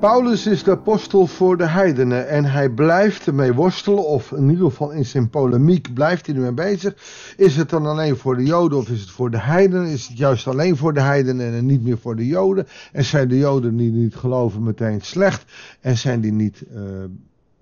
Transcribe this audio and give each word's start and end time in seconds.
Paulus 0.00 0.46
is 0.46 0.62
de 0.62 0.70
apostel 0.70 1.26
voor 1.26 1.56
de 1.56 1.66
heidenen 1.66 2.28
en 2.28 2.44
hij 2.44 2.70
blijft 2.70 3.26
ermee 3.26 3.52
worstelen, 3.52 4.06
of 4.06 4.32
in 4.32 4.50
ieder 4.50 4.64
geval 4.64 4.90
in 4.90 5.04
zijn 5.04 5.30
polemiek 5.30 5.94
blijft 5.94 6.26
hij 6.26 6.34
ermee 6.34 6.52
bezig. 6.52 6.94
Is 7.36 7.56
het 7.56 7.68
dan 7.70 7.86
alleen 7.86 8.16
voor 8.16 8.36
de 8.36 8.44
Joden 8.44 8.78
of 8.78 8.88
is 8.88 9.00
het 9.00 9.10
voor 9.10 9.30
de 9.30 9.40
heidenen? 9.40 9.86
Is 9.86 10.08
het 10.08 10.18
juist 10.18 10.46
alleen 10.46 10.76
voor 10.76 10.94
de 10.94 11.00
heidenen 11.00 11.54
en 11.54 11.66
niet 11.66 11.82
meer 11.82 11.98
voor 11.98 12.16
de 12.16 12.26
Joden? 12.26 12.66
En 12.92 13.04
zijn 13.04 13.28
de 13.28 13.38
Joden 13.38 13.76
die 13.76 13.90
niet 13.90 14.14
geloven 14.14 14.62
meteen 14.62 15.00
slecht 15.00 15.52
en 15.80 15.96
zijn 15.96 16.20
die 16.20 16.32
niet 16.32 16.64
uh, 16.74 16.80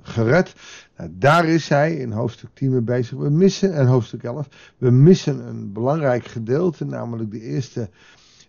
gered? 0.02 0.54
Nou, 0.96 1.10
daar 1.12 1.44
is 1.44 1.68
hij 1.68 1.96
in 1.96 2.12
hoofdstuk 2.12 2.50
10 2.54 2.70
mee 2.70 2.80
bezig. 2.80 3.18
We 3.18 3.30
missen, 3.30 3.74
en 3.74 3.86
hoofdstuk 3.86 4.22
11, 4.22 4.48
we 4.78 4.90
missen 4.90 5.48
een 5.48 5.72
belangrijk 5.72 6.24
gedeelte, 6.24 6.84
namelijk 6.84 7.30
de 7.30 7.40
eerste 7.40 7.88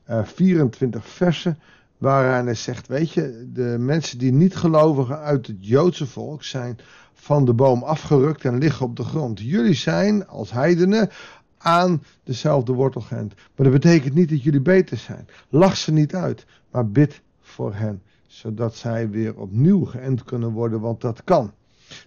uh, 0.10 0.24
24 0.24 1.08
versen 1.08 1.58
waaraan 2.00 2.46
hij 2.46 2.56
zegt, 2.56 2.88
weet 2.88 3.12
je, 3.12 3.50
de 3.54 3.76
mensen 3.80 4.18
die 4.18 4.32
niet 4.32 4.56
gelovigen 4.56 5.20
uit 5.20 5.48
het 5.48 5.58
Joodse 5.60 6.08
volk 6.08 6.44
zijn 6.44 6.78
van 7.14 7.46
de 7.46 7.54
boom 7.54 7.84
afgerukt 7.84 8.46
en 8.46 8.58
liggen 8.58 8.86
op 8.86 8.96
de 8.96 9.04
grond. 9.04 9.40
Jullie 9.40 9.74
zijn 9.74 10.28
als 10.28 10.52
heidenen 10.52 11.10
aan 11.58 12.04
dezelfde 12.24 12.74
wortel 12.74 13.02
geënt. 13.02 13.34
Maar 13.36 13.70
dat 13.70 13.82
betekent 13.82 14.14
niet 14.14 14.30
dat 14.30 14.44
jullie 14.44 14.62
beter 14.62 14.98
zijn. 14.98 15.28
Lach 15.50 15.78
ze 15.78 15.92
niet 15.92 16.16
uit, 16.16 16.46
maar 16.72 16.90
bid 16.90 17.22
voor 17.42 17.74
hen, 17.74 18.02
zodat 18.28 18.76
zij 18.76 19.10
weer 19.10 19.40
opnieuw 19.40 19.86
geënt 19.86 20.24
kunnen 20.24 20.52
worden, 20.52 20.80
want 20.80 21.02
dat 21.02 21.24
kan. 21.24 21.54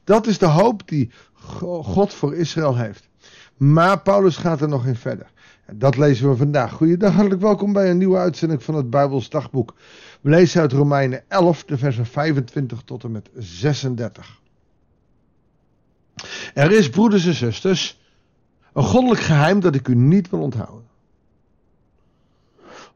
Dat 0.05 0.27
is 0.27 0.39
de 0.39 0.47
hoop 0.47 0.89
die 0.89 1.11
God 1.83 2.15
voor 2.15 2.35
Israël 2.35 2.77
heeft. 2.77 3.09
Maar 3.57 4.01
Paulus 4.01 4.37
gaat 4.37 4.61
er 4.61 4.69
nog 4.69 4.87
in 4.87 4.97
verder. 4.97 5.32
Dat 5.75 5.97
lezen 5.97 6.29
we 6.29 6.37
vandaag. 6.37 6.73
Goeiedag, 6.73 7.13
hartelijk 7.13 7.41
welkom 7.41 7.73
bij 7.73 7.91
een 7.91 7.99
nieuwe 7.99 8.19
uitzending 8.19 8.63
van 8.63 8.75
het 8.75 8.91
Bijbels 8.91 9.29
Dagboek. 9.29 9.75
We 10.21 10.31
lezen 10.31 10.61
uit 10.61 10.73
Romeinen 10.73 11.25
11, 11.29 11.65
de 11.65 11.79
versen 11.79 12.07
25 12.07 12.83
tot 12.85 13.05
en 13.05 13.11
met 13.11 13.31
36. 13.35 14.41
Er 16.55 16.73
is, 16.73 16.91
broeders 16.91 17.27
en 17.27 17.35
zusters, 17.35 18.01
een 18.73 18.83
goddelijk 18.83 19.21
geheim 19.21 19.61
dat 19.61 19.75
ik 19.75 19.89
u 19.89 19.95
niet 19.95 20.31
wil 20.31 20.41
onthouden. 20.41 20.87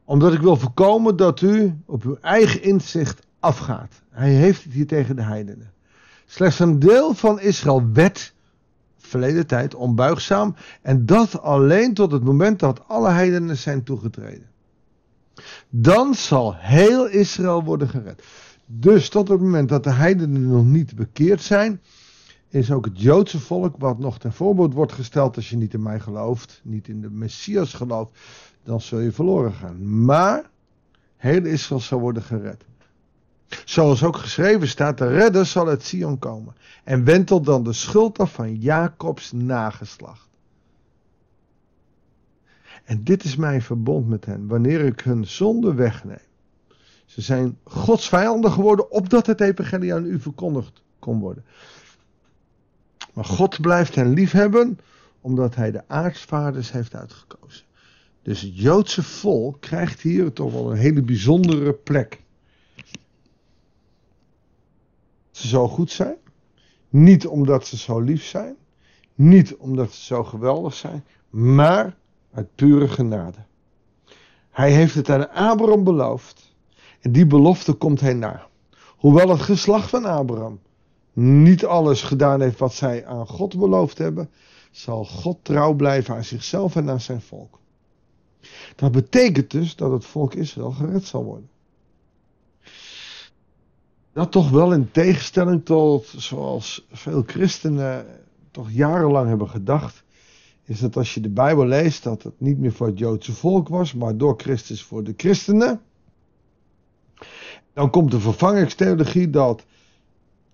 Omdat 0.03 0.33
ik 0.33 0.41
wil 0.41 0.55
voorkomen 0.55 1.15
dat 1.15 1.41
u 1.41 1.73
op 1.85 2.03
uw 2.03 2.17
eigen 2.21 2.63
inzicht 2.63 3.25
afgaat. 3.39 4.01
Hij 4.09 4.29
heeft 4.29 4.63
het 4.63 4.73
hier 4.73 4.87
tegen 4.87 5.15
de 5.15 5.23
heidenen. 5.23 5.71
Slechts 6.25 6.59
een 6.59 6.79
deel 6.79 7.13
van 7.13 7.39
Israël 7.39 7.91
werd 7.93 8.33
verleden 9.07 9.47
tijd 9.47 9.75
onbuigzaam. 9.75 10.55
En 10.81 11.05
dat 11.05 11.41
alleen 11.41 11.93
tot 11.93 12.11
het 12.11 12.23
moment 12.23 12.59
dat 12.59 12.87
alle 12.87 13.09
heidenen 13.09 13.57
zijn 13.57 13.83
toegetreden. 13.83 14.49
Dan 15.69 16.13
zal 16.15 16.55
heel 16.55 17.07
Israël 17.07 17.63
worden 17.63 17.89
gered. 17.89 18.23
Dus 18.65 19.09
tot 19.09 19.27
het 19.27 19.39
moment 19.39 19.69
dat 19.69 19.83
de 19.83 19.91
heidenen 19.91 20.47
nog 20.47 20.65
niet 20.65 20.95
bekeerd 20.95 21.41
zijn, 21.41 21.81
is 22.49 22.71
ook 22.71 22.85
het 22.85 23.01
Joodse 23.01 23.39
volk, 23.39 23.75
wat 23.77 23.99
nog 23.99 24.19
ten 24.19 24.33
voorbeeld 24.33 24.73
wordt 24.73 24.91
gesteld 24.91 25.35
als 25.35 25.49
je 25.49 25.57
niet 25.57 25.73
in 25.73 25.81
mij 25.81 25.99
gelooft, 25.99 26.61
niet 26.63 26.87
in 26.87 27.01
de 27.01 27.09
Messias 27.09 27.73
gelooft, 27.73 28.19
dan 28.63 28.81
zul 28.81 28.99
je 28.99 29.11
verloren 29.11 29.53
gaan. 29.53 30.05
Maar 30.05 30.49
heel 31.15 31.45
Israël 31.45 31.81
zal 31.81 31.99
worden 31.99 32.23
gered. 32.23 32.65
Zoals 33.65 34.03
ook 34.03 34.17
geschreven 34.17 34.67
staat, 34.67 34.97
de 34.97 35.07
redder 35.07 35.45
zal 35.45 35.67
uit 35.67 35.83
Sion 35.83 36.19
komen 36.19 36.55
en 36.83 37.03
wentelt 37.03 37.45
dan 37.45 37.63
de 37.63 37.73
schuld 37.73 38.19
af 38.19 38.33
van 38.33 38.55
Jacobs 38.55 39.31
nageslacht. 39.31 40.27
En 42.83 43.03
dit 43.03 43.23
is 43.23 43.35
mijn 43.35 43.61
verbond 43.61 44.07
met 44.07 44.25
hen, 44.25 44.47
wanneer 44.47 44.79
ik 44.79 44.99
hun 44.99 45.27
zonde 45.27 45.73
wegneem. 45.73 46.17
Ze 47.05 47.21
zijn 47.21 47.57
Gods 47.63 48.09
vijanden 48.09 48.51
geworden, 48.51 48.91
opdat 48.91 49.25
het 49.25 49.41
evangelie 49.41 49.93
aan 49.93 50.05
u 50.05 50.19
verkondigd 50.19 50.81
kon 50.99 51.19
worden. 51.19 51.45
Maar 53.13 53.25
God 53.25 53.61
blijft 53.61 53.95
hen 53.95 54.13
liefhebben, 54.13 54.79
omdat 55.21 55.55
hij 55.55 55.71
de 55.71 55.83
aartsvaders 55.87 56.71
heeft 56.71 56.95
uitgekozen. 56.95 57.65
Dus 58.21 58.41
het 58.41 58.59
Joodse 58.59 59.03
volk 59.03 59.61
krijgt 59.61 60.01
hier 60.01 60.33
toch 60.33 60.51
wel 60.53 60.71
een 60.71 60.77
hele 60.77 61.01
bijzondere 61.01 61.73
plek. 61.73 62.21
Ze 65.37 65.47
zo 65.47 65.67
goed 65.67 65.91
zijn. 65.91 66.15
Niet 66.89 67.27
omdat 67.27 67.67
ze 67.67 67.77
zo 67.77 67.99
lief 67.99 68.23
zijn. 68.23 68.55
Niet 69.15 69.55
omdat 69.55 69.93
ze 69.93 70.03
zo 70.03 70.23
geweldig 70.23 70.73
zijn. 70.73 71.05
Maar 71.29 71.97
uit 72.33 72.55
pure 72.55 72.87
genade. 72.87 73.37
Hij 74.49 74.71
heeft 74.71 74.95
het 74.95 75.09
aan 75.09 75.29
Abraham 75.29 75.83
beloofd. 75.83 76.55
En 77.01 77.11
die 77.11 77.25
belofte 77.25 77.73
komt 77.73 77.99
hij 77.99 78.13
na. 78.13 78.47
Hoewel 78.97 79.29
het 79.29 79.41
geslacht 79.41 79.89
van 79.89 80.05
Abraham 80.05 80.59
niet 81.19 81.65
alles 81.65 82.01
gedaan 82.01 82.41
heeft 82.41 82.59
wat 82.59 82.73
zij 82.73 83.05
aan 83.05 83.27
God 83.27 83.57
beloofd 83.57 83.97
hebben, 83.97 84.29
zal 84.71 85.05
God 85.05 85.37
trouw 85.41 85.73
blijven 85.73 86.15
aan 86.15 86.23
zichzelf 86.23 86.75
en 86.75 86.89
aan 86.89 87.01
zijn 87.01 87.21
volk. 87.21 87.59
Dat 88.75 88.91
betekent 88.91 89.51
dus 89.51 89.75
dat 89.75 89.91
het 89.91 90.05
volk 90.05 90.33
Israël 90.33 90.71
gered 90.71 91.03
zal 91.03 91.23
worden. 91.23 91.49
Dat 94.17 94.31
toch 94.31 94.49
wel 94.49 94.73
in 94.73 94.91
tegenstelling 94.91 95.65
tot 95.65 96.13
zoals 96.15 96.87
veel 96.91 97.23
christenen 97.25 98.05
toch 98.51 98.71
jarenlang 98.71 99.27
hebben 99.27 99.49
gedacht, 99.49 100.03
is 100.63 100.79
dat 100.79 100.97
als 100.97 101.13
je 101.13 101.21
de 101.21 101.29
Bijbel 101.29 101.65
leest 101.65 102.03
dat 102.03 102.23
het 102.23 102.33
niet 102.37 102.57
meer 102.57 102.71
voor 102.71 102.87
het 102.87 102.99
Joodse 102.99 103.33
volk 103.33 103.67
was, 103.67 103.93
maar 103.93 104.17
door 104.17 104.33
Christus 104.37 104.83
voor 104.83 105.03
de 105.03 105.13
christenen. 105.17 105.81
Dan 107.73 107.89
komt 107.89 108.11
de 108.11 108.19
vervangingstheologie 108.19 109.29
dat 109.29 109.65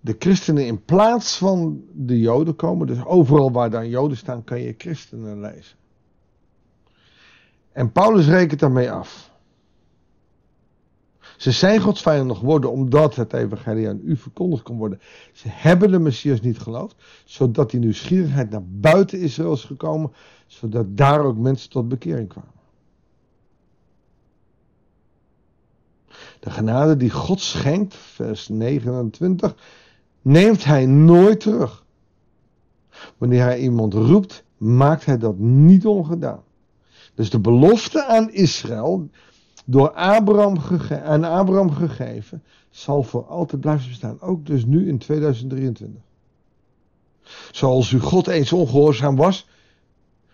de 0.00 0.16
christenen 0.18 0.66
in 0.66 0.84
plaats 0.84 1.36
van 1.36 1.84
de 1.92 2.18
Joden 2.20 2.56
komen. 2.56 2.86
Dus 2.86 3.04
overal 3.04 3.52
waar 3.52 3.70
dan 3.70 3.88
Joden 3.88 4.16
staan 4.16 4.44
kan 4.44 4.60
je 4.60 4.74
christenen 4.78 5.40
lezen. 5.40 5.76
En 7.72 7.92
Paulus 7.92 8.26
rekent 8.26 8.60
daarmee 8.60 8.90
af. 8.90 9.32
Ze 11.44 11.50
zijn 11.50 11.80
Gods 11.80 12.02
vijanden 12.02 12.36
geworden 12.36 12.70
omdat 12.70 13.16
het 13.16 13.32
evangelie 13.32 13.88
aan 13.88 14.00
u 14.04 14.16
verkondigd 14.16 14.62
kon 14.62 14.76
worden. 14.76 15.00
Ze 15.32 15.48
hebben 15.48 15.90
de 15.90 15.98
Messias 15.98 16.40
niet 16.40 16.58
geloofd, 16.58 16.96
zodat 17.24 17.70
die 17.70 17.80
nieuwsgierigheid 17.80 18.50
naar 18.50 18.64
buiten 18.66 19.20
Israël 19.20 19.52
is 19.52 19.64
gekomen, 19.64 20.12
zodat 20.46 20.96
daar 20.96 21.20
ook 21.20 21.36
mensen 21.36 21.70
tot 21.70 21.88
bekering 21.88 22.28
kwamen. 22.28 22.52
De 26.40 26.50
genade 26.50 26.96
die 26.96 27.10
God 27.10 27.40
schenkt, 27.40 27.94
vers 27.94 28.48
29, 28.48 29.56
neemt 30.22 30.64
hij 30.64 30.86
nooit 30.86 31.40
terug. 31.40 31.84
Wanneer 33.18 33.42
hij 33.42 33.58
iemand 33.58 33.94
roept, 33.94 34.44
maakt 34.56 35.04
hij 35.04 35.18
dat 35.18 35.38
niet 35.38 35.86
ongedaan. 35.86 36.42
Dus 37.14 37.30
de 37.30 37.40
belofte 37.40 38.04
aan 38.04 38.32
Israël, 38.32 39.08
door 39.64 39.90
Abraham 39.90 40.56
aan 41.04 41.24
Abraham 41.24 41.70
gegeven, 41.70 42.42
zal 42.70 43.02
voor 43.02 43.26
altijd 43.26 43.60
blijven 43.60 43.88
bestaan. 43.88 44.20
Ook 44.20 44.46
dus 44.46 44.64
nu 44.64 44.88
in 44.88 44.98
2023. 44.98 46.00
Zoals 47.50 47.90
u 47.90 48.00
God 48.00 48.26
eens 48.26 48.52
ongehoorzaam 48.52 49.16
was, 49.16 49.48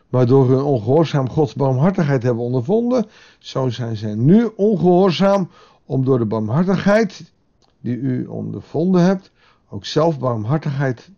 maar 0.08 0.26
door 0.26 0.48
hun 0.48 0.62
ongehoorzaam 0.62 1.28
Gods 1.28 1.54
barmhartigheid 1.54 2.22
hebben 2.22 2.44
ondervonden, 2.44 3.06
zo 3.38 3.68
zijn 3.68 3.96
zij 3.96 4.14
nu 4.14 4.50
ongehoorzaam 4.56 5.50
om 5.84 6.04
door 6.04 6.18
de 6.18 6.24
barmhartigheid 6.24 7.32
die 7.80 7.96
u 7.96 8.26
ondervonden 8.26 9.02
hebt, 9.02 9.30
ook 9.68 9.84
zelf 9.84 10.18
barmhartigheid 10.18 11.10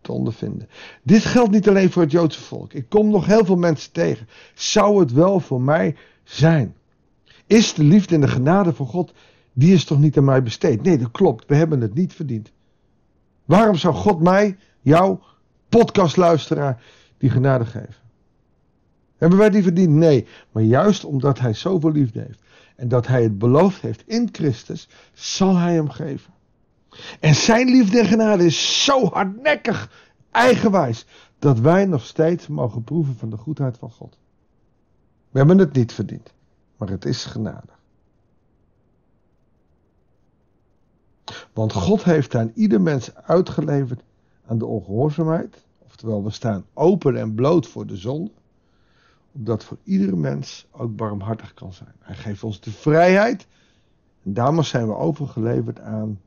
te 0.00 0.12
ondervinden. 0.12 0.68
Dit 1.02 1.24
geldt 1.24 1.50
niet 1.50 1.68
alleen 1.68 1.90
voor 1.90 2.02
het 2.02 2.10
Joodse 2.10 2.40
volk. 2.40 2.72
Ik 2.72 2.88
kom 2.88 3.10
nog 3.10 3.26
heel 3.26 3.44
veel 3.44 3.56
mensen 3.56 3.92
tegen. 3.92 4.28
Zou 4.54 5.00
het 5.00 5.12
wel 5.12 5.40
voor 5.40 5.60
mij 5.60 5.96
zijn? 6.24 6.74
Is 7.52 7.74
de 7.74 7.82
liefde 7.82 8.14
en 8.14 8.20
de 8.20 8.28
genade 8.28 8.72
van 8.72 8.86
God, 8.86 9.12
die 9.52 9.74
is 9.74 9.84
toch 9.84 9.98
niet 9.98 10.16
aan 10.16 10.24
mij 10.24 10.42
besteed? 10.42 10.82
Nee, 10.82 10.98
dat 10.98 11.10
klopt. 11.10 11.46
We 11.46 11.54
hebben 11.54 11.80
het 11.80 11.94
niet 11.94 12.12
verdiend. 12.12 12.52
Waarom 13.44 13.76
zou 13.76 13.94
God 13.94 14.20
mij, 14.20 14.56
jou, 14.80 15.18
podcastluisteraar, 15.68 16.82
die 17.18 17.30
genade 17.30 17.64
geven? 17.64 17.94
Hebben 19.16 19.38
wij 19.38 19.50
die 19.50 19.62
verdiend? 19.62 19.90
Nee. 19.90 20.26
Maar 20.52 20.62
juist 20.62 21.04
omdat 21.04 21.38
hij 21.38 21.54
zoveel 21.54 21.92
liefde 21.92 22.20
heeft 22.20 22.42
en 22.76 22.88
dat 22.88 23.06
hij 23.06 23.22
het 23.22 23.38
beloofd 23.38 23.80
heeft 23.82 24.02
in 24.06 24.28
Christus, 24.32 24.88
zal 25.12 25.56
hij 25.56 25.74
hem 25.74 25.88
geven. 25.88 26.32
En 27.20 27.34
zijn 27.34 27.68
liefde 27.70 27.98
en 27.98 28.06
genade 28.06 28.44
is 28.44 28.84
zo 28.84 29.04
hardnekkig, 29.04 29.90
eigenwijs, 30.30 31.06
dat 31.38 31.58
wij 31.58 31.84
nog 31.84 32.04
steeds 32.04 32.46
mogen 32.46 32.84
proeven 32.84 33.16
van 33.16 33.30
de 33.30 33.36
goedheid 33.36 33.78
van 33.78 33.90
God. 33.90 34.18
We 35.30 35.38
hebben 35.38 35.58
het 35.58 35.72
niet 35.72 35.92
verdiend 35.92 36.32
maar 36.76 36.88
het 36.88 37.04
is 37.04 37.24
genade. 37.24 37.72
Want 41.52 41.72
God 41.72 42.04
heeft 42.04 42.34
aan 42.34 42.52
ieder 42.54 42.80
mens 42.80 43.14
uitgeleverd 43.14 44.02
aan 44.46 44.58
de 44.58 44.66
ongehoorzaamheid, 44.66 45.64
oftewel 45.78 46.24
we 46.24 46.30
staan 46.30 46.64
open 46.74 47.16
en 47.16 47.34
bloot 47.34 47.66
voor 47.66 47.86
de 47.86 47.96
zonde, 47.96 48.30
opdat 49.32 49.64
voor 49.64 49.78
iedere 49.82 50.16
mens 50.16 50.66
ook 50.70 50.96
barmhartig 50.96 51.54
kan 51.54 51.72
zijn. 51.72 51.94
Hij 51.98 52.16
geeft 52.16 52.42
ons 52.42 52.60
de 52.60 52.70
vrijheid 52.70 53.46
En 54.22 54.34
daarom 54.34 54.62
zijn 54.62 54.86
we 54.86 54.94
overgeleverd 54.94 55.80
aan, 55.80 56.20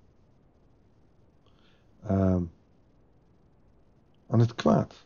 uh, 2.03 2.37
aan 4.27 4.39
het 4.39 4.55
kwaad. 4.55 5.05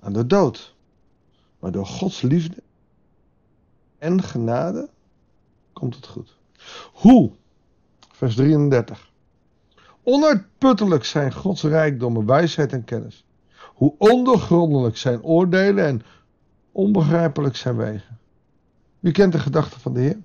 Aan 0.00 0.12
de 0.12 0.26
dood. 0.26 0.74
Maar 1.58 1.72
door 1.72 1.86
Gods 1.86 2.22
liefde 2.22 2.62
en 4.02 4.22
genade 4.22 4.88
komt 5.72 5.94
het 5.94 6.06
goed. 6.06 6.36
Hoe? 6.92 7.30
Vers 8.12 8.34
33. 8.34 9.10
Onuitputtelijk 10.02 11.04
zijn 11.04 11.32
Gods 11.32 11.62
rijkdommen, 11.62 12.26
wijsheid 12.26 12.72
en 12.72 12.84
kennis. 12.84 13.24
Hoe 13.74 13.94
ondergrondelijk 13.98 14.96
zijn 14.96 15.22
oordelen 15.22 15.86
en 15.86 16.02
onbegrijpelijk 16.72 17.56
zijn 17.56 17.76
wegen. 17.76 18.18
Wie 19.00 19.12
kent 19.12 19.32
de 19.32 19.38
gedachten 19.38 19.80
van 19.80 19.92
de 19.92 20.00
Heer? 20.00 20.18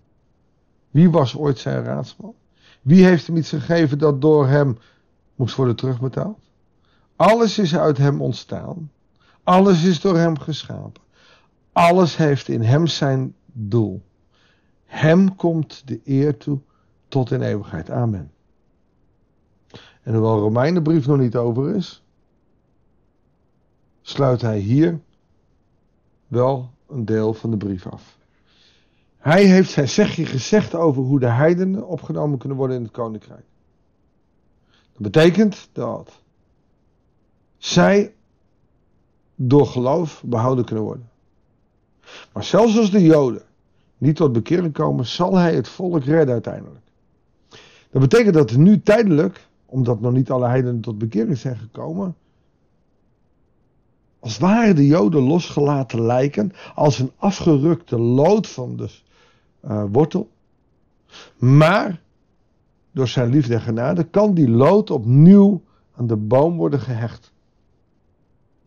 Wie 0.92 1.10
was 1.10 1.36
ooit 1.36 1.60
zijn 1.60 1.84
raadsman? 1.84 2.34
Wie 2.82 3.06
heeft 3.06 3.28
hem 3.28 3.38
iets 3.38 3.50
gegeven 3.50 3.98
dat 3.98 4.22
door 4.22 4.48
hem 4.48 4.78
moest 5.36 5.56
worden 5.56 5.76
terugbetaald? 5.76 6.40
Alles 7.16 7.58
is 7.58 7.78
uit 7.78 7.98
hem 7.98 8.22
ontstaan. 8.22 8.92
Alles 9.44 9.84
is 9.84 10.02
door 10.02 10.18
hem 10.18 10.40
geschapen. 10.40 11.02
Alles 11.72 12.18
heeft 12.18 12.48
in 12.48 12.62
hem 12.62 12.88
zijn 12.88 13.36
doel. 13.58 14.02
Hem 14.86 15.36
komt 15.36 15.88
de 15.88 16.02
eer 16.06 16.38
toe 16.38 16.60
tot 17.08 17.32
in 17.32 17.42
eeuwigheid. 17.42 17.90
Amen. 17.90 18.32
En 20.04 20.14
hoewel 20.14 20.40
Romeinenbrief 20.40 21.08
nog 21.08 21.18
niet 21.18 21.36
over 21.36 21.76
is, 21.76 22.04
sluit 24.02 24.42
hij 24.42 24.60
hier 24.60 25.00
wel 26.28 26.72
een 26.88 27.06
deel 27.06 27.34
van 27.34 27.52
de 27.52 27.58
brief 27.58 27.88
af. 27.88 28.18
Hij 29.18 29.46
heeft 29.46 29.72
zijn 29.72 29.90
zegje 29.90 30.26
gezegd 30.26 30.76
over 30.76 31.04
hoe 31.04 31.20
de 31.20 31.30
heidenen 31.30 31.88
opgenomen 31.88 32.38
kunnen 32.38 32.58
worden 32.58 32.78
in 32.78 32.84
het 32.84 32.92
koninkrijk. 32.92 33.46
Dat 34.94 35.02
betekent 35.02 35.70
dat 35.72 36.22
zij 37.58 38.14
door 39.36 39.68
geloof 39.68 40.24
behouden 40.26 40.66
kunnen 40.66 40.84
worden. 40.84 41.10
Maar 42.34 42.44
zelfs 42.44 42.78
als 42.78 42.92
de 42.92 43.02
Joden 43.02 43.47
niet 43.98 44.16
tot 44.16 44.34
bekering 44.34 44.74
komen, 44.74 45.06
zal 45.06 45.36
hij 45.36 45.56
het 45.56 45.68
volk 45.68 46.04
redden 46.04 46.34
uiteindelijk. 46.34 46.86
Dat 47.92 48.02
betekent 48.02 48.34
dat 48.34 48.56
nu 48.56 48.82
tijdelijk, 48.82 49.48
omdat 49.66 50.02
nog 50.02 50.14
niet 50.14 50.32
alle 50.32 50.48
heidenen 50.48 50.82
tot 50.82 50.98
bekering 50.98 51.38
zijn 51.38 51.58
gekomen, 51.58 52.16
als 54.20 54.38
waren 54.38 54.76
de 54.76 54.88
Joden 54.88 55.22
losgelaten 55.22 56.02
lijken 56.02 56.52
als 56.76 57.00
een 57.00 57.12
afgerukte 57.18 58.00
lood 58.00 58.48
van 58.48 58.76
de 58.78 58.90
uh, 59.66 59.84
wortel. 59.92 60.30
Maar 61.38 62.02
door 62.92 63.08
zijn 63.08 63.30
liefde 63.30 63.54
en 63.54 63.62
genade 63.62 64.04
kan 64.04 64.34
die 64.34 64.50
lood 64.50 64.90
opnieuw 64.90 65.62
aan 65.96 66.08
de 66.08 66.16
boom 66.16 66.58
worden 66.58 66.80
gehecht. 66.80 67.32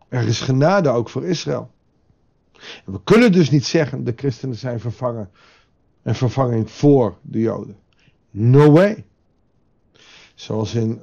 Er 0.08 0.26
is 0.26 0.40
genade 0.40 0.88
ook 0.88 1.08
voor 1.08 1.24
Israël. 1.24 1.70
En 2.86 2.92
we 2.92 3.00
kunnen 3.04 3.32
dus 3.32 3.50
niet 3.50 3.64
zeggen 3.64 4.04
de 4.04 4.12
christenen 4.16 4.56
zijn 4.56 4.80
vervangen. 4.80 5.30
En 6.02 6.14
vervanging 6.14 6.70
voor 6.70 7.18
de 7.22 7.40
Joden. 7.40 7.76
No 8.30 8.70
way. 8.70 9.04
Zoals 10.34 10.74
in, 10.74 11.00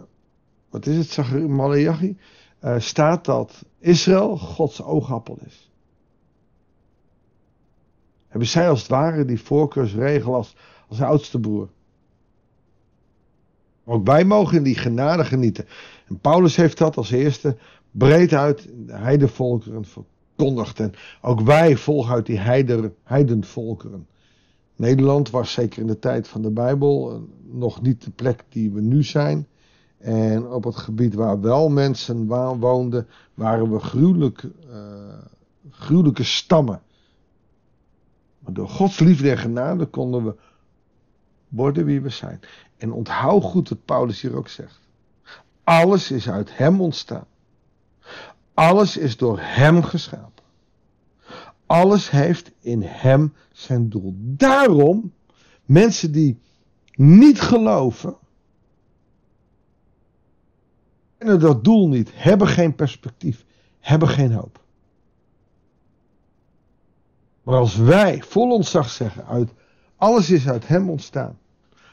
wat 0.70 0.86
is 0.86 1.16
het, 1.16 1.48
Malachi? 1.48 2.18
Uh, 2.64 2.80
staat 2.80 3.26
dat 3.26 3.66
Israël 3.80 4.38
Gods 4.38 4.82
oogappel 4.82 5.38
is. 5.46 5.72
Hebben 8.28 8.48
zij 8.48 8.70
als 8.70 8.80
het 8.80 8.90
ware 8.90 9.26
die 9.26 9.42
voorkeursregel 9.42 10.36
als, 10.36 10.56
als 10.88 11.02
oudste 11.02 11.40
broer. 11.40 11.70
Ook 13.86 14.06
wij 14.06 14.26
mogen 14.26 14.64
die 14.64 14.76
genade 14.76 15.26
genieten. 15.26 15.68
En 16.08 16.20
Paulus 16.20 16.56
heeft 16.56 16.78
dat 16.78 16.98
als 16.98 17.12
eerste 17.12 17.58
breed 17.92 18.34
uit 18.34 18.70
de 18.86 18.94
heidenvolkeren 18.94 19.86
verkondigd. 20.38 20.80
En 20.80 20.94
ook 21.22 21.42
wij 21.42 21.78
volgen 21.78 22.14
uit 22.14 22.26
die 22.26 22.40
heider, 22.40 22.94
heidenvolkeren. 23.04 24.08
Nederland 24.76 25.30
was 25.30 25.52
zeker 25.52 25.82
in 25.82 25.88
de 25.88 26.00
tijd 26.00 26.28
van 26.28 26.42
de 26.42 26.52
Bijbel 26.52 27.12
eh, 27.12 27.20
nog 27.58 27.82
niet 27.82 28.04
de 28.04 28.12
plek 28.12 28.44
die 28.50 28.72
we 28.72 28.82
nu 28.82 29.04
zijn. 29.04 29.48
En 29.98 30.48
op 30.48 30.64
het 30.64 30.76
gebied 30.76 31.14
waar 31.14 31.42
wel 31.42 31.70
mensen 31.70 32.28
woonden, 32.60 33.08
waren 33.34 33.72
we 33.72 33.80
gruwelijk, 33.80 34.44
uh, 34.44 34.80
gruwelijke 35.70 36.24
stammen. 36.24 36.82
Maar 38.40 38.54
door 38.54 38.70
Gods 38.70 39.00
liefde 39.00 39.30
en 39.30 39.38
genade 39.38 39.86
konden 39.86 40.26
we 40.26 40.36
worden 41.48 41.86
wie 41.86 42.02
we 42.02 42.10
zijn. 42.10 42.40
En 42.78 42.92
onthoud 42.92 43.44
goed 43.44 43.70
wat 43.70 43.86
Paulus 43.86 44.22
hier 44.22 44.36
ook 44.36 44.48
zegt. 44.48 44.80
Alles 45.64 46.12
is 46.12 46.30
uit 46.30 46.58
Hem 46.58 46.82
ontstaan. 46.82 47.28
Alles 48.58 48.98
is 48.98 49.18
door 49.18 49.40
Hem 49.40 49.84
geschapen. 49.84 50.44
Alles 51.66 52.10
heeft 52.10 52.52
in 52.60 52.82
Hem 52.82 53.34
zijn 53.52 53.90
doel. 53.90 54.14
Daarom, 54.18 55.14
mensen 55.66 56.12
die 56.12 56.40
niet 56.96 57.42
geloven, 57.42 58.16
kennen 61.18 61.40
dat 61.40 61.64
doel 61.64 61.88
niet, 61.88 62.12
hebben 62.14 62.48
geen 62.48 62.76
perspectief, 62.76 63.46
hebben 63.80 64.08
geen 64.08 64.32
hoop. 64.32 64.64
Maar 67.44 67.56
als 67.56 67.76
wij 67.76 68.22
vol 68.22 68.52
ontzag 68.52 68.90
zeggen, 68.90 69.26
uit, 69.26 69.50
alles 69.96 70.30
is 70.30 70.48
uit 70.48 70.68
Hem 70.68 70.90
ontstaan. 70.90 71.38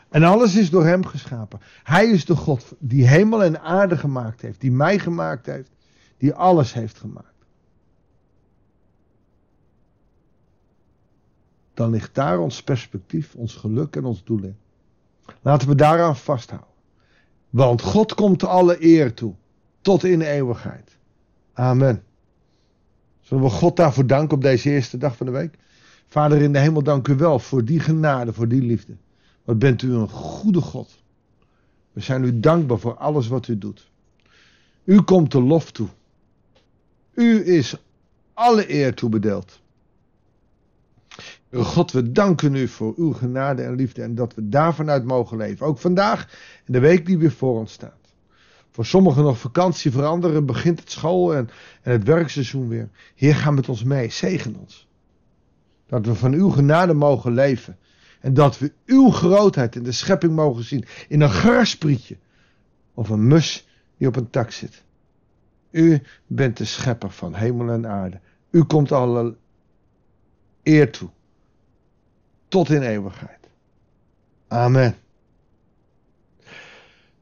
En 0.08 0.22
alles 0.22 0.54
is 0.54 0.70
door 0.70 0.84
Hem 0.84 1.06
geschapen. 1.06 1.60
Hij 1.82 2.06
is 2.06 2.24
de 2.24 2.36
God 2.36 2.74
die 2.78 3.06
hemel 3.08 3.42
en 3.44 3.60
aarde 3.60 3.96
gemaakt 3.96 4.40
heeft, 4.40 4.60
die 4.60 4.72
mij 4.72 4.98
gemaakt 4.98 5.46
heeft, 5.46 5.72
die 6.16 6.34
alles 6.34 6.72
heeft 6.72 6.98
gemaakt. 6.98 7.32
Dan 11.74 11.90
ligt 11.90 12.14
daar 12.14 12.38
ons 12.38 12.62
perspectief, 12.62 13.34
ons 13.34 13.54
geluk 13.54 13.96
en 13.96 14.04
ons 14.04 14.24
doel 14.24 14.42
in. 14.42 14.56
Laten 15.40 15.68
we 15.68 15.74
daaraan 15.74 16.16
vasthouden. 16.16 16.72
Want 17.50 17.82
God 17.82 18.14
komt 18.14 18.44
alle 18.44 18.84
eer 18.84 19.14
toe, 19.14 19.34
tot 19.80 20.04
in 20.04 20.20
eeuwigheid. 20.20 20.96
Amen. 21.52 22.02
Zullen 23.20 23.42
we 23.42 23.50
God 23.50 23.76
daarvoor 23.76 24.06
danken 24.06 24.36
op 24.36 24.42
deze 24.42 24.70
eerste 24.70 24.96
dag 24.96 25.16
van 25.16 25.26
de 25.26 25.32
week? 25.32 25.58
Vader 26.06 26.42
in 26.42 26.52
de 26.52 26.58
hemel, 26.58 26.82
dank 26.82 27.08
u 27.08 27.14
wel 27.14 27.38
voor 27.38 27.64
die 27.64 27.80
genade, 27.80 28.32
voor 28.32 28.48
die 28.48 28.62
liefde. 28.62 28.96
Wat 29.44 29.58
bent 29.58 29.82
u 29.82 29.92
een 29.92 30.08
goede 30.08 30.60
God. 30.60 31.02
We 31.92 32.00
zijn 32.00 32.24
u 32.24 32.40
dankbaar 32.40 32.78
voor 32.78 32.96
alles 32.96 33.28
wat 33.28 33.48
u 33.48 33.58
doet. 33.58 33.90
U 34.84 35.00
komt 35.02 35.32
de 35.32 35.42
lof 35.42 35.72
toe. 35.72 35.88
U 37.14 37.46
is 37.46 37.76
alle 38.32 38.72
eer 38.72 38.94
toebedeeld. 38.94 39.62
God, 41.52 41.92
we 41.92 42.12
danken 42.12 42.54
u 42.54 42.68
voor 42.68 42.92
uw 42.96 43.12
genade 43.12 43.62
en 43.62 43.74
liefde 43.74 44.02
en 44.02 44.14
dat 44.14 44.34
we 44.34 44.48
daarvan 44.48 44.90
uit 44.90 45.04
mogen 45.04 45.36
leven. 45.36 45.66
Ook 45.66 45.78
vandaag 45.78 46.28
in 46.64 46.72
de 46.72 46.80
week 46.80 47.06
die 47.06 47.18
weer 47.18 47.32
voor 47.32 47.58
ons 47.58 47.72
staat. 47.72 48.04
Voor 48.70 48.86
sommigen 48.86 49.22
nog 49.22 49.38
vakantie, 49.38 49.90
voor 49.90 50.04
anderen 50.04 50.46
begint 50.46 50.80
het 50.80 50.90
school 50.90 51.34
en, 51.34 51.48
en 51.82 51.92
het 51.92 52.04
werkseizoen 52.04 52.68
weer. 52.68 52.88
Heer, 53.14 53.34
ga 53.34 53.50
met 53.50 53.68
ons 53.68 53.84
mee, 53.84 54.10
zegen 54.10 54.56
ons. 54.56 54.88
Dat 55.86 56.06
we 56.06 56.14
van 56.14 56.32
uw 56.32 56.48
genade 56.50 56.94
mogen 56.94 57.34
leven. 57.34 57.78
En 58.20 58.34
dat 58.34 58.58
we 58.58 58.72
uw 58.86 59.10
grootheid 59.10 59.76
in 59.76 59.82
de 59.82 59.92
schepping 59.92 60.34
mogen 60.34 60.64
zien. 60.64 60.84
In 61.08 61.20
een 61.20 61.30
grasprietje. 61.30 62.16
Of 62.94 63.08
een 63.08 63.26
mus 63.26 63.68
die 63.96 64.08
op 64.08 64.16
een 64.16 64.30
tak 64.30 64.50
zit. 64.50 64.82
U 65.74 66.02
bent 66.26 66.56
de 66.56 66.64
schepper 66.64 67.10
van 67.10 67.34
hemel 67.34 67.70
en 67.70 67.86
aarde. 67.86 68.20
U 68.50 68.62
komt 68.62 68.92
alle 68.92 69.36
eer 70.62 70.92
toe. 70.92 71.08
Tot 72.48 72.70
in 72.70 72.82
eeuwigheid. 72.82 73.48
Amen. 74.48 74.96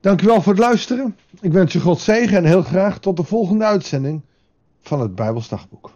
Dankjewel 0.00 0.42
voor 0.42 0.52
het 0.52 0.62
luisteren. 0.62 1.16
Ik 1.40 1.52
wens 1.52 1.72
je 1.72 1.80
God 1.80 2.00
zegen 2.00 2.36
en 2.36 2.44
heel 2.44 2.62
graag 2.62 2.98
tot 2.98 3.16
de 3.16 3.24
volgende 3.24 3.64
uitzending 3.64 4.22
van 4.80 5.00
het 5.00 5.14
Bijbelsdagboek. 5.14 5.90